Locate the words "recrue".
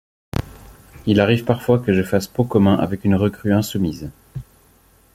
3.13-3.53